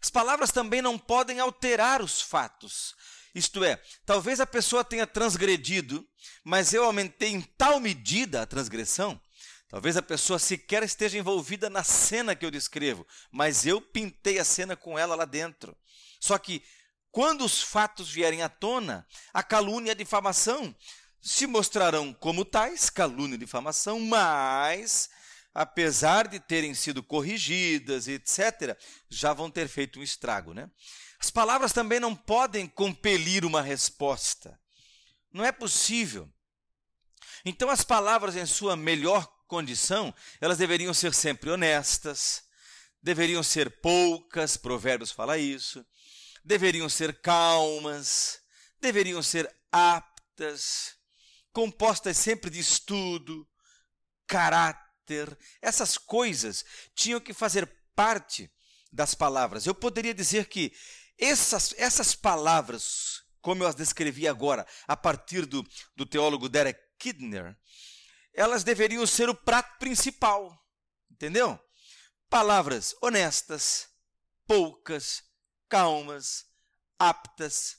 As 0.02 0.10
palavras 0.10 0.50
também 0.50 0.82
não 0.82 0.98
podem 0.98 1.38
alterar 1.38 2.02
os 2.02 2.20
fatos. 2.20 2.94
Isto 3.34 3.64
é, 3.64 3.80
talvez 4.04 4.40
a 4.40 4.46
pessoa 4.46 4.84
tenha 4.84 5.06
transgredido, 5.06 6.06
mas 6.44 6.74
eu 6.74 6.84
aumentei 6.84 7.30
em 7.30 7.40
tal 7.40 7.78
medida 7.78 8.42
a 8.42 8.46
transgressão. 8.46 9.20
Talvez 9.68 9.96
a 9.96 10.02
pessoa 10.02 10.38
sequer 10.38 10.82
esteja 10.82 11.16
envolvida 11.16 11.70
na 11.70 11.82
cena 11.82 12.34
que 12.34 12.44
eu 12.44 12.50
descrevo, 12.50 13.06
mas 13.30 13.64
eu 13.64 13.80
pintei 13.80 14.38
a 14.38 14.44
cena 14.44 14.76
com 14.76 14.98
ela 14.98 15.14
lá 15.14 15.24
dentro. 15.24 15.74
Só 16.20 16.36
que 16.36 16.62
quando 17.10 17.44
os 17.44 17.62
fatos 17.62 18.10
vierem 18.10 18.42
à 18.42 18.48
tona, 18.48 19.06
a 19.32 19.42
calúnia 19.42 19.90
e 19.90 19.92
a 19.92 19.94
difamação 19.94 20.74
se 21.22 21.46
mostrarão 21.46 22.12
como 22.12 22.44
tais, 22.44 22.90
calúnia 22.90 23.36
e 23.36 23.38
difamação, 23.38 24.00
mas 24.00 25.08
apesar 25.54 26.28
de 26.28 26.40
terem 26.40 26.74
sido 26.74 27.02
corrigidas, 27.02 28.08
etc., 28.08 28.76
já 29.08 29.32
vão 29.32 29.50
ter 29.50 29.68
feito 29.68 30.00
um 30.00 30.02
estrago, 30.02 30.54
né? 30.54 30.70
As 31.18 31.30
palavras 31.30 31.72
também 31.72 32.00
não 32.00 32.16
podem 32.16 32.66
compelir 32.66 33.44
uma 33.44 33.62
resposta. 33.62 34.58
Não 35.32 35.44
é 35.44 35.52
possível. 35.52 36.28
Então, 37.44 37.68
as 37.68 37.84
palavras, 37.84 38.34
em 38.34 38.46
sua 38.46 38.76
melhor 38.76 39.26
condição, 39.46 40.14
elas 40.40 40.58
deveriam 40.58 40.94
ser 40.94 41.14
sempre 41.14 41.50
honestas, 41.50 42.42
deveriam 43.02 43.42
ser 43.42 43.80
poucas, 43.80 44.56
Provérbios 44.56 45.10
fala 45.10 45.38
isso, 45.38 45.84
deveriam 46.44 46.88
ser 46.88 47.20
calmas, 47.20 48.40
deveriam 48.80 49.22
ser 49.22 49.52
aptas, 49.70 50.94
compostas 51.52 52.16
sempre 52.16 52.50
de 52.50 52.60
estudo, 52.60 53.46
caráter 54.26 54.91
caráter, 55.12 55.38
essas 55.60 55.98
coisas 55.98 56.64
tinham 56.94 57.20
que 57.20 57.32
fazer 57.32 57.66
parte 57.94 58.50
das 58.92 59.14
palavras. 59.14 59.66
Eu 59.66 59.74
poderia 59.74 60.14
dizer 60.14 60.48
que 60.48 60.72
essas, 61.18 61.74
essas 61.76 62.14
palavras, 62.14 63.22
como 63.40 63.62
eu 63.62 63.68
as 63.68 63.74
descrevi 63.74 64.26
agora, 64.26 64.66
a 64.86 64.96
partir 64.96 65.46
do, 65.46 65.64
do 65.94 66.06
teólogo 66.06 66.48
Derek 66.48 66.80
Kidner, 66.98 67.56
elas 68.34 68.64
deveriam 68.64 69.06
ser 69.06 69.28
o 69.28 69.34
prato 69.34 69.78
principal, 69.78 70.58
entendeu? 71.10 71.58
Palavras 72.30 72.94
honestas, 73.02 73.88
poucas, 74.46 75.22
calmas, 75.68 76.46
aptas, 76.98 77.76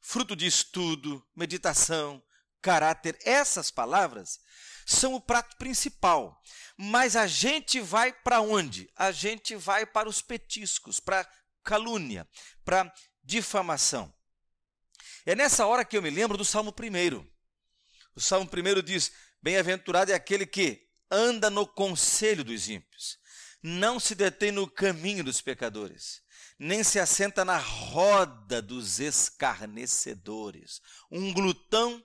fruto 0.00 0.36
de 0.36 0.46
estudo, 0.46 1.24
meditação, 1.34 2.22
caráter. 2.60 3.18
Essas 3.24 3.70
palavras 3.70 4.38
são 4.86 5.14
o 5.14 5.20
prato 5.20 5.56
principal. 5.56 6.40
Mas 6.76 7.16
a 7.16 7.26
gente 7.26 7.80
vai 7.80 8.12
para 8.12 8.40
onde? 8.40 8.90
A 8.96 9.10
gente 9.10 9.56
vai 9.56 9.84
para 9.84 10.08
os 10.08 10.22
petiscos, 10.22 11.00
para 11.00 11.28
calúnia, 11.62 12.26
para 12.64 12.92
difamação. 13.22 14.12
É 15.26 15.34
nessa 15.34 15.66
hora 15.66 15.84
que 15.84 15.96
eu 15.96 16.02
me 16.02 16.08
lembro 16.08 16.38
do 16.38 16.44
Salmo 16.44 16.72
1. 16.72 17.26
O 18.14 18.20
Salmo 18.20 18.48
1 18.50 18.82
diz: 18.82 19.12
Bem-aventurado 19.42 20.10
é 20.10 20.14
aquele 20.14 20.46
que 20.46 20.88
anda 21.10 21.50
no 21.50 21.66
conselho 21.66 22.42
dos 22.44 22.68
ímpios, 22.68 23.18
não 23.62 24.00
se 24.00 24.14
detém 24.14 24.52
no 24.52 24.70
caminho 24.70 25.22
dos 25.22 25.40
pecadores, 25.40 26.22
nem 26.58 26.82
se 26.82 26.98
assenta 26.98 27.44
na 27.44 27.58
roda 27.58 28.62
dos 28.62 29.00
escarnecedores. 29.00 30.80
Um 31.10 31.32
glutão 31.32 32.02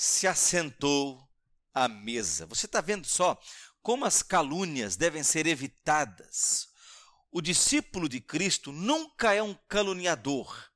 se 0.00 0.28
assentou 0.28 1.28
à 1.74 1.88
mesa. 1.88 2.46
Você 2.46 2.66
está 2.66 2.80
vendo 2.80 3.04
só 3.04 3.36
como 3.82 4.04
as 4.04 4.22
calúnias 4.22 4.94
devem 4.94 5.24
ser 5.24 5.44
evitadas. 5.44 6.68
O 7.32 7.40
discípulo 7.40 8.08
de 8.08 8.20
Cristo 8.20 8.70
nunca 8.70 9.34
é 9.34 9.42
um 9.42 9.56
caluniador. 9.66 10.70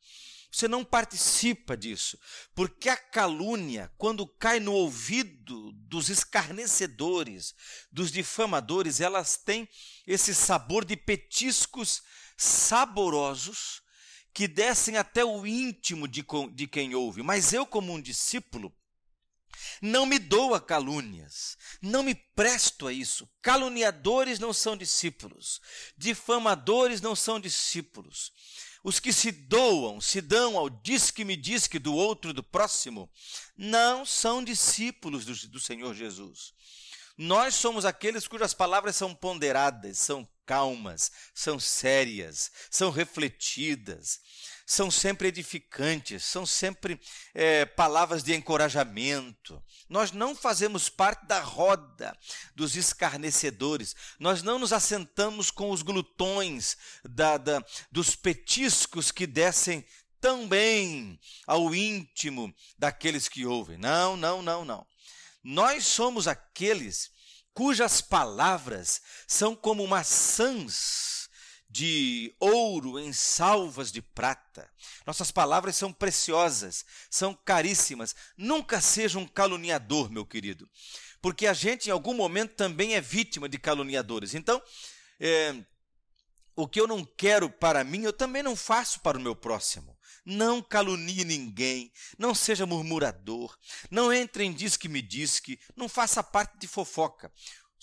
Você 0.50 0.66
não 0.66 0.84
participa 0.84 1.76
disso, 1.76 2.18
porque 2.52 2.88
a 2.88 2.96
calúnia, 2.96 3.92
quando 3.96 4.26
cai 4.26 4.58
no 4.58 4.72
ouvido 4.72 5.70
dos 5.72 6.08
escarnecedores, 6.08 7.54
dos 7.92 8.10
difamadores, 8.10 9.00
elas 9.00 9.36
têm 9.36 9.68
esse 10.04 10.34
sabor 10.34 10.84
de 10.84 10.96
petiscos 10.96 12.02
saborosos 12.36 13.82
que 14.34 14.48
descem 14.48 14.96
até 14.96 15.24
o 15.24 15.46
íntimo 15.46 16.08
de, 16.08 16.24
de 16.52 16.66
quem 16.66 16.92
ouve. 16.96 17.22
Mas 17.22 17.52
eu, 17.52 17.64
como 17.64 17.92
um 17.92 18.02
discípulo, 18.02 18.74
não 19.80 20.06
me 20.06 20.18
dou 20.18 20.54
a 20.54 20.60
calúnias, 20.60 21.56
não 21.80 22.02
me 22.02 22.14
presto 22.14 22.86
a 22.86 22.92
isso. 22.92 23.28
Caluniadores 23.40 24.38
não 24.38 24.52
são 24.52 24.76
discípulos, 24.76 25.60
difamadores 25.96 27.00
não 27.00 27.14
são 27.16 27.40
discípulos. 27.40 28.32
Os 28.84 28.98
que 28.98 29.12
se 29.12 29.30
doam, 29.30 30.00
se 30.00 30.20
dão 30.20 30.58
ao 30.58 30.68
diz-que-me 30.68 31.36
diz-que 31.36 31.78
do 31.78 31.94
outro, 31.94 32.32
do 32.32 32.42
próximo, 32.42 33.08
não 33.56 34.04
são 34.04 34.42
discípulos 34.42 35.24
do, 35.24 35.34
do 35.48 35.60
Senhor 35.60 35.94
Jesus. 35.94 36.52
Nós 37.16 37.54
somos 37.54 37.84
aqueles 37.84 38.26
cujas 38.26 38.54
palavras 38.54 38.96
são 38.96 39.14
ponderadas, 39.14 39.98
são 39.98 40.28
calmas, 40.44 41.12
são 41.34 41.60
sérias, 41.60 42.50
são 42.70 42.90
refletidas, 42.90 44.20
são 44.66 44.90
sempre 44.90 45.28
edificantes, 45.28 46.24
são 46.24 46.46
sempre 46.46 47.00
é, 47.34 47.64
palavras 47.64 48.22
de 48.22 48.34
encorajamento. 48.34 49.62
Nós 49.88 50.12
não 50.12 50.34
fazemos 50.34 50.88
parte 50.88 51.26
da 51.26 51.40
roda 51.40 52.16
dos 52.54 52.76
escarnecedores, 52.76 53.94
nós 54.18 54.42
não 54.42 54.58
nos 54.58 54.72
assentamos 54.72 55.50
com 55.50 55.70
os 55.70 55.82
glutões 55.82 56.76
da, 57.04 57.36
da, 57.36 57.64
dos 57.90 58.16
petiscos 58.16 59.10
que 59.10 59.26
descem 59.26 59.84
tão 60.20 60.46
bem 60.46 61.18
ao 61.46 61.74
íntimo 61.74 62.54
daqueles 62.78 63.28
que 63.28 63.44
ouvem. 63.44 63.76
Não, 63.76 64.16
não, 64.16 64.40
não, 64.40 64.64
não. 64.64 64.86
Nós 65.42 65.84
somos 65.84 66.28
aqueles 66.28 67.10
cujas 67.52 68.00
palavras 68.00 69.02
são 69.26 69.54
como 69.54 69.86
maçãs 69.86 71.11
de 71.72 72.36
ouro 72.38 72.98
em 72.98 73.14
salvas 73.14 73.90
de 73.90 74.02
prata. 74.02 74.70
Nossas 75.06 75.30
palavras 75.30 75.74
são 75.74 75.90
preciosas, 75.90 76.84
são 77.08 77.34
caríssimas. 77.34 78.14
Nunca 78.36 78.78
seja 78.78 79.18
um 79.18 79.26
caluniador, 79.26 80.10
meu 80.10 80.26
querido, 80.26 80.68
porque 81.22 81.46
a 81.46 81.54
gente 81.54 81.88
em 81.88 81.92
algum 81.92 82.12
momento 82.12 82.54
também 82.56 82.94
é 82.94 83.00
vítima 83.00 83.48
de 83.48 83.58
caluniadores. 83.58 84.34
Então, 84.34 84.62
é, 85.18 85.64
o 86.54 86.68
que 86.68 86.78
eu 86.78 86.86
não 86.86 87.02
quero 87.04 87.48
para 87.48 87.82
mim, 87.82 88.02
eu 88.02 88.12
também 88.12 88.42
não 88.42 88.54
faço 88.54 89.00
para 89.00 89.16
o 89.16 89.20
meu 89.20 89.34
próximo. 89.34 89.98
Não 90.26 90.62
calunie 90.62 91.24
ninguém, 91.24 91.90
não 92.18 92.34
seja 92.34 92.66
murmurador, 92.66 93.58
não 93.90 94.12
entre 94.12 94.44
em 94.44 94.52
diz 94.52 94.76
que 94.76 94.88
me 94.88 95.02
diz 95.02 95.40
que, 95.40 95.58
não 95.74 95.88
faça 95.88 96.22
parte 96.22 96.58
de 96.58 96.68
fofoca. 96.68 97.32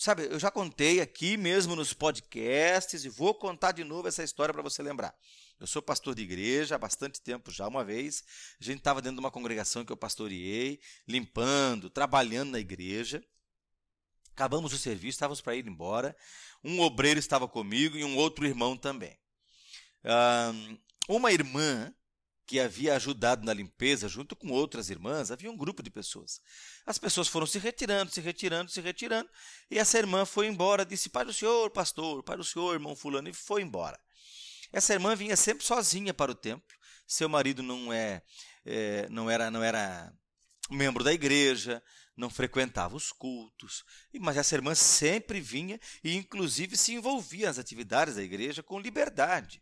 Sabe, 0.02 0.28
eu 0.32 0.40
já 0.40 0.50
contei 0.50 1.02
aqui 1.02 1.36
mesmo 1.36 1.76
nos 1.76 1.92
podcasts 1.92 3.04
e 3.04 3.10
vou 3.10 3.36
contar 3.36 3.74
de 3.74 3.84
novo 3.84 4.08
essa 4.08 4.24
história 4.24 4.54
para 4.54 4.64
você 4.64 4.82
lembrar. 4.82 5.14
Eu 5.60 5.68
sou 5.68 5.82
pastor 5.82 6.16
de 6.16 6.22
igreja 6.22 6.76
há 6.76 6.78
bastante 6.78 7.20
tempo 7.20 7.52
já. 7.52 7.68
Uma 7.68 7.84
vez 7.84 8.24
a 8.62 8.64
gente 8.64 8.78
estava 8.78 9.02
dentro 9.02 9.18
de 9.18 9.20
uma 9.20 9.30
congregação 9.30 9.84
que 9.84 9.92
eu 9.92 9.98
pastoreei, 9.98 10.80
limpando, 11.06 11.90
trabalhando 11.90 12.52
na 12.52 12.60
igreja. 12.62 13.22
Acabamos 14.32 14.72
o 14.72 14.78
serviço, 14.78 15.18
estávamos 15.18 15.42
para 15.42 15.58
ir 15.58 15.68
embora. 15.68 16.16
Um 16.64 16.80
obreiro 16.80 17.20
estava 17.20 17.46
comigo 17.46 17.98
e 17.98 18.04
um 18.06 18.16
outro 18.16 18.46
irmão 18.46 18.78
também. 18.78 19.20
uma 21.10 21.30
irmã 21.34 21.94
que 22.50 22.60
havia 22.60 22.96
ajudado 22.96 23.46
na 23.46 23.54
limpeza 23.54 24.10
junto 24.10 24.36
com 24.36 24.50
outras 24.50 24.90
irmãs, 24.90 25.30
havia 25.30 25.52
um 25.52 25.56
grupo 25.56 25.84
de 25.84 25.92
pessoas. 25.92 26.42
As 26.84 26.98
pessoas 26.98 27.28
foram 27.28 27.46
se 27.46 27.60
retirando, 27.60 28.12
se 28.12 28.20
retirando, 28.20 28.72
se 28.72 28.82
retirando, 28.82 29.30
e 29.70 29.78
essa 29.78 30.00
irmã 30.00 30.26
foi 30.26 30.48
embora, 30.48 30.84
disse: 30.84 31.10
Para 31.10 31.30
o 31.30 31.34
senhor, 31.34 31.70
pastor, 31.70 32.24
para 32.24 32.42
o 32.42 32.44
senhor, 32.44 32.74
irmão 32.74 32.96
Fulano, 32.96 33.30
e 33.30 33.34
foi 33.34 33.62
embora. 33.62 34.00
Essa 34.74 34.94
irmã 34.94 35.16
vinha 35.16 35.36
sempre 35.36 35.64
sozinha 35.64 36.12
para 36.12 36.32
o 36.32 36.36
templo, 36.36 36.76
seu 37.06 37.30
marido 37.30 37.62
não, 37.62 37.94
é, 37.94 38.24
é 38.66 39.08
não, 39.10 39.30
era, 39.30 39.52
não 39.52 39.62
era 39.62 40.12
membro 40.72 41.04
da 41.04 41.14
igreja, 41.14 41.84
não 42.18 42.32
frequentava 42.32 42.96
os 42.96 43.12
cultos, 43.12 43.84
mas 44.20 44.38
essa 44.38 44.56
irmã 44.56 44.74
sempre 44.74 45.40
vinha 45.40 45.80
e, 46.04 46.16
inclusive, 46.16 46.76
se 46.76 46.94
envolvia 46.94 47.46
nas 47.46 47.60
atividades 47.60 48.16
da 48.16 48.24
igreja 48.24 48.64
com 48.64 48.80
liberdade. 48.80 49.62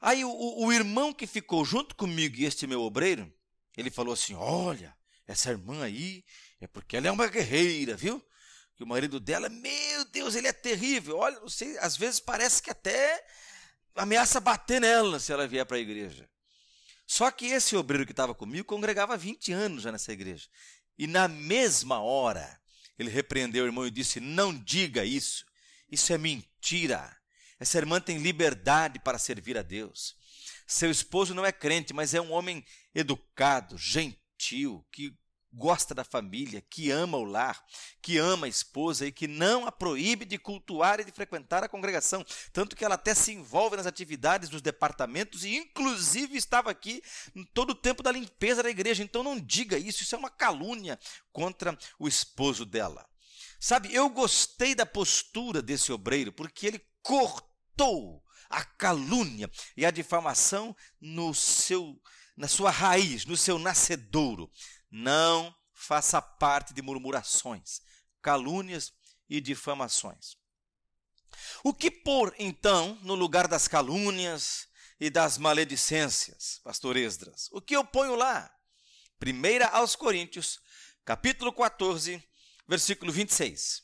Aí 0.00 0.24
o, 0.24 0.30
o 0.30 0.72
irmão 0.72 1.12
que 1.12 1.26
ficou 1.26 1.64
junto 1.64 1.94
comigo 1.94 2.36
e 2.38 2.46
este 2.46 2.66
meu 2.66 2.82
obreiro, 2.82 3.32
ele 3.76 3.90
falou 3.90 4.14
assim: 4.14 4.34
Olha, 4.34 4.96
essa 5.26 5.50
irmã 5.50 5.84
aí, 5.84 6.24
É 6.60 6.66
porque 6.66 6.96
ela 6.96 7.08
é 7.08 7.10
uma 7.10 7.26
guerreira, 7.26 7.96
viu? 7.96 8.22
Que 8.76 8.82
o 8.82 8.86
marido 8.86 9.20
dela, 9.20 9.48
meu 9.48 10.04
Deus, 10.06 10.34
ele 10.34 10.48
é 10.48 10.52
terrível. 10.52 11.18
Olha, 11.18 11.38
não 11.40 11.48
sei, 11.48 11.76
às 11.78 11.96
vezes 11.96 12.18
parece 12.18 12.62
que 12.62 12.70
até 12.70 13.22
ameaça 13.94 14.40
bater 14.40 14.80
nela 14.80 15.20
se 15.20 15.32
ela 15.32 15.46
vier 15.46 15.66
para 15.66 15.76
a 15.76 15.80
igreja. 15.80 16.28
Só 17.06 17.30
que 17.30 17.46
esse 17.46 17.76
obreiro 17.76 18.06
que 18.06 18.12
estava 18.12 18.34
comigo 18.34 18.64
congregava 18.64 19.14
há 19.14 19.16
20 19.16 19.52
anos 19.52 19.82
já 19.82 19.92
nessa 19.92 20.12
igreja. 20.12 20.48
E 20.96 21.06
na 21.06 21.28
mesma 21.28 22.00
hora, 22.00 22.58
ele 22.98 23.10
repreendeu 23.10 23.64
o 23.64 23.66
irmão 23.66 23.86
e 23.86 23.90
disse: 23.90 24.20
Não 24.20 24.56
diga 24.56 25.04
isso. 25.04 25.44
Isso 25.90 26.12
é 26.12 26.18
mentira. 26.18 27.19
Essa 27.60 27.76
irmã 27.76 28.00
tem 28.00 28.16
liberdade 28.16 28.98
para 28.98 29.18
servir 29.18 29.58
a 29.58 29.62
Deus. 29.62 30.16
Seu 30.66 30.90
esposo 30.90 31.34
não 31.34 31.44
é 31.44 31.52
crente, 31.52 31.92
mas 31.92 32.14
é 32.14 32.20
um 32.20 32.32
homem 32.32 32.64
educado, 32.94 33.76
gentil, 33.76 34.86
que 34.90 35.14
gosta 35.52 35.94
da 35.94 36.04
família, 36.04 36.64
que 36.70 36.90
ama 36.90 37.18
o 37.18 37.24
lar, 37.24 37.62
que 38.00 38.16
ama 38.16 38.46
a 38.46 38.48
esposa 38.48 39.06
e 39.06 39.12
que 39.12 39.26
não 39.26 39.66
a 39.66 39.72
proíbe 39.72 40.24
de 40.24 40.38
cultuar 40.38 41.00
e 41.00 41.04
de 41.04 41.12
frequentar 41.12 41.62
a 41.62 41.68
congregação. 41.68 42.24
Tanto 42.52 42.76
que 42.76 42.84
ela 42.84 42.94
até 42.94 43.14
se 43.14 43.32
envolve 43.32 43.76
nas 43.76 43.86
atividades 43.86 44.48
dos 44.48 44.62
departamentos 44.62 45.44
e, 45.44 45.56
inclusive, 45.56 46.38
estava 46.38 46.70
aqui 46.70 47.02
todo 47.52 47.70
o 47.70 47.74
tempo 47.74 48.02
da 48.02 48.12
limpeza 48.12 48.62
da 48.62 48.70
igreja. 48.70 49.02
Então, 49.02 49.22
não 49.22 49.38
diga 49.38 49.76
isso, 49.76 50.02
isso 50.02 50.14
é 50.14 50.18
uma 50.18 50.30
calúnia 50.30 50.98
contra 51.32 51.76
o 51.98 52.08
esposo 52.08 52.64
dela. 52.64 53.06
Sabe, 53.58 53.92
eu 53.92 54.08
gostei 54.08 54.74
da 54.74 54.86
postura 54.86 55.60
desse 55.60 55.92
obreiro, 55.92 56.32
porque 56.32 56.66
ele 56.66 56.80
cortou 57.02 57.49
a 58.48 58.64
calúnia 58.64 59.50
e 59.76 59.86
a 59.86 59.90
difamação 59.90 60.74
no 61.00 61.32
seu 61.32 62.00
na 62.36 62.48
sua 62.48 62.70
raiz, 62.70 63.26
no 63.26 63.36
seu 63.36 63.58
nascedouro. 63.58 64.50
Não 64.90 65.54
faça 65.74 66.22
parte 66.22 66.72
de 66.72 66.80
murmurações, 66.80 67.80
calúnias 68.22 68.92
e 69.28 69.40
difamações. 69.40 70.36
O 71.62 71.74
que 71.74 71.90
pôr, 71.90 72.34
então, 72.38 72.98
no 73.02 73.14
lugar 73.14 73.46
das 73.46 73.68
calúnias 73.68 74.66
e 74.98 75.10
das 75.10 75.38
maledicências, 75.38 76.60
pastor 76.64 76.96
Esdras? 76.96 77.48
O 77.52 77.60
que 77.60 77.76
eu 77.76 77.84
ponho 77.84 78.14
lá? 78.14 78.50
Primeira 79.18 79.66
aos 79.68 79.94
Coríntios, 79.94 80.58
capítulo 81.04 81.52
14, 81.52 82.22
versículo 82.66 83.12
26. 83.12 83.82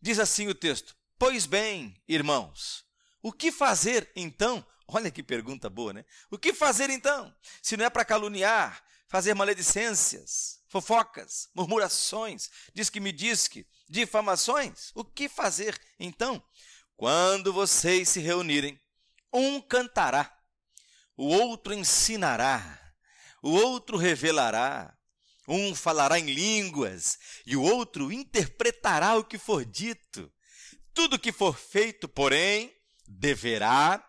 Diz 0.00 0.18
assim 0.18 0.46
o 0.48 0.54
texto: 0.54 0.96
Pois 1.18 1.46
bem, 1.46 2.00
irmãos, 2.06 2.84
o 3.22 3.32
que 3.32 3.52
fazer 3.52 4.10
então? 4.16 4.66
Olha 4.88 5.10
que 5.10 5.22
pergunta 5.22 5.70
boa, 5.70 5.92
né? 5.92 6.04
O 6.30 6.36
que 6.36 6.52
fazer 6.52 6.90
então? 6.90 7.34
Se 7.62 7.76
não 7.76 7.84
é 7.84 7.90
para 7.90 8.04
caluniar, 8.04 8.82
fazer 9.08 9.34
maledicências, 9.34 10.60
fofocas, 10.68 11.48
murmurações, 11.54 12.50
diz 12.74 12.90
que 12.90 13.00
me 13.00 13.12
diz 13.12 13.46
que, 13.46 13.66
difamações, 13.88 14.90
o 14.94 15.04
que 15.04 15.28
fazer 15.28 15.80
então? 15.98 16.42
Quando 16.96 17.52
vocês 17.52 18.08
se 18.08 18.20
reunirem, 18.20 18.80
um 19.32 19.60
cantará, 19.60 20.36
o 21.16 21.26
outro 21.26 21.72
ensinará, 21.72 22.80
o 23.42 23.50
outro 23.50 23.96
revelará, 23.96 24.96
um 25.48 25.74
falará 25.74 26.18
em 26.18 26.26
línguas 26.26 27.18
e 27.46 27.56
o 27.56 27.62
outro 27.62 28.12
interpretará 28.12 29.16
o 29.16 29.24
que 29.24 29.38
for 29.38 29.64
dito. 29.64 30.32
Tudo 30.94 31.18
que 31.18 31.32
for 31.32 31.56
feito, 31.56 32.08
porém, 32.08 32.72
deverá 33.18 34.04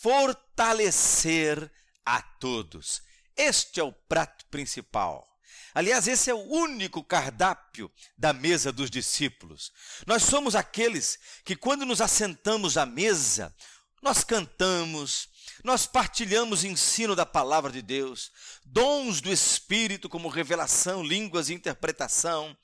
fortalecer 0.00 1.70
a 2.04 2.20
todos. 2.20 3.02
Este 3.36 3.80
é 3.80 3.84
o 3.84 3.92
prato 3.92 4.44
principal. 4.46 5.26
Aliás, 5.74 6.08
esse 6.08 6.30
é 6.30 6.34
o 6.34 6.38
único 6.38 7.04
cardápio 7.04 7.92
da 8.16 8.32
mesa 8.32 8.72
dos 8.72 8.90
discípulos. 8.90 9.70
Nós 10.06 10.22
somos 10.22 10.54
aqueles 10.54 11.18
que, 11.44 11.54
quando 11.54 11.84
nos 11.84 12.00
assentamos 12.00 12.78
à 12.78 12.86
mesa, 12.86 13.54
nós 14.00 14.24
cantamos, 14.24 15.28
nós 15.62 15.84
partilhamos 15.84 16.64
ensino 16.64 17.14
da 17.14 17.26
palavra 17.26 17.70
de 17.70 17.82
Deus, 17.82 18.32
dons 18.64 19.20
do 19.20 19.30
Espírito, 19.30 20.08
como 20.08 20.28
revelação, 20.28 21.02
línguas 21.02 21.50
e 21.50 21.54
interpretação. 21.54 22.56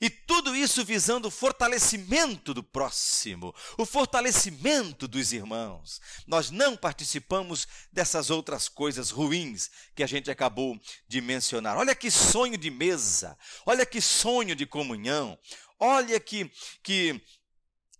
E 0.00 0.08
tudo 0.08 0.54
isso 0.54 0.84
visando 0.84 1.26
o 1.26 1.30
fortalecimento 1.30 2.54
do 2.54 2.62
próximo, 2.62 3.52
o 3.76 3.84
fortalecimento 3.84 5.08
dos 5.08 5.32
irmãos. 5.32 6.00
Nós 6.24 6.50
não 6.50 6.76
participamos 6.76 7.66
dessas 7.92 8.30
outras 8.30 8.68
coisas 8.68 9.10
ruins 9.10 9.70
que 9.96 10.04
a 10.04 10.06
gente 10.06 10.30
acabou 10.30 10.80
de 11.08 11.20
mencionar. 11.20 11.76
Olha 11.76 11.96
que 11.96 12.12
sonho 12.12 12.56
de 12.56 12.70
mesa, 12.70 13.36
olha 13.66 13.84
que 13.84 14.00
sonho 14.00 14.54
de 14.54 14.66
comunhão, 14.66 15.36
olha 15.80 16.20
que, 16.20 16.48
que, 16.80 17.20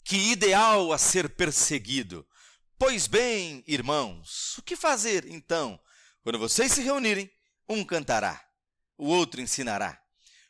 que 0.04 0.16
ideal 0.30 0.92
a 0.92 0.98
ser 0.98 1.30
perseguido. 1.30 2.24
Pois 2.78 3.08
bem, 3.08 3.64
irmãos, 3.66 4.56
o 4.56 4.62
que 4.62 4.76
fazer 4.76 5.26
então? 5.26 5.80
Quando 6.22 6.38
vocês 6.38 6.70
se 6.70 6.80
reunirem, 6.80 7.28
um 7.68 7.84
cantará, 7.84 8.40
o 8.96 9.08
outro 9.08 9.40
ensinará, 9.40 10.00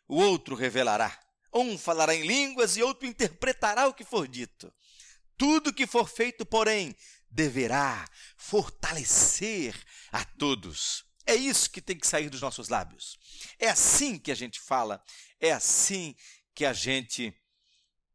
o 0.06 0.16
outro 0.16 0.54
revelará, 0.54 1.18
um 1.52 1.78
falará 1.78 2.14
em 2.14 2.26
línguas 2.26 2.76
e 2.76 2.82
outro 2.82 3.06
interpretará 3.06 3.86
o 3.86 3.94
que 3.94 4.04
for 4.04 4.26
dito. 4.28 4.72
Tudo 5.36 5.72
que 5.72 5.86
for 5.86 6.08
feito, 6.08 6.44
porém, 6.44 6.94
deverá 7.30 8.06
fortalecer 8.36 9.74
a 10.10 10.24
todos. 10.24 11.04
É 11.26 11.34
isso 11.34 11.70
que 11.70 11.80
tem 11.80 11.98
que 11.98 12.06
sair 12.06 12.30
dos 12.30 12.40
nossos 12.40 12.68
lábios. 12.68 13.18
É 13.58 13.68
assim 13.68 14.18
que 14.18 14.32
a 14.32 14.34
gente 14.34 14.60
fala, 14.60 15.02
é 15.38 15.52
assim 15.52 16.16
que 16.54 16.64
a 16.64 16.72
gente 16.72 17.34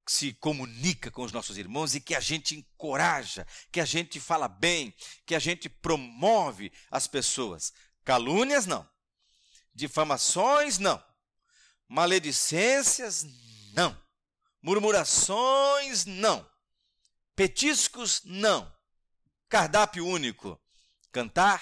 se 0.07 0.33
comunica 0.33 1.09
com 1.09 1.23
os 1.23 1.31
nossos 1.31 1.57
irmãos 1.57 1.95
e 1.95 2.01
que 2.01 2.13
a 2.13 2.19
gente 2.19 2.55
encoraja, 2.55 3.47
que 3.71 3.79
a 3.79 3.85
gente 3.85 4.19
fala 4.19 4.47
bem, 4.47 4.93
que 5.25 5.35
a 5.35 5.39
gente 5.39 5.69
promove 5.69 6.71
as 6.91 7.07
pessoas. 7.07 7.71
Calúnias, 8.03 8.65
não. 8.65 8.87
Difamações, 9.73 10.77
não. 10.77 11.01
Maledicências, 11.87 13.25
não. 13.73 13.97
Murmurações, 14.61 16.05
não. 16.05 16.49
Petiscos, 17.35 18.21
não. 18.23 18.71
Cardápio 19.49 20.07
único: 20.07 20.59
cantar, 21.11 21.61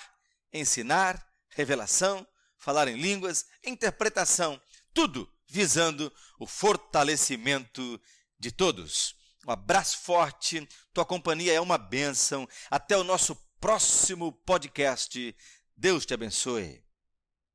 ensinar, 0.54 1.26
revelação, 1.50 2.26
falar 2.58 2.88
em 2.88 3.00
línguas, 3.00 3.46
interpretação, 3.64 4.62
tudo 4.94 5.32
visando 5.48 6.12
o 6.40 6.48
fortalecimento 6.48 8.02
de 8.40 8.52
todos. 8.52 9.16
Um 9.46 9.52
abraço 9.52 10.00
forte, 10.00 10.68
tua 10.94 11.06
companhia 11.06 11.54
é 11.54 11.60
uma 11.60 11.78
bênção. 11.78 12.48
Até 12.70 12.96
o 12.96 13.04
nosso 13.04 13.36
próximo 13.60 14.32
podcast. 14.32 15.36
Deus 15.76 16.06
te 16.06 16.14
abençoe. 16.14 16.84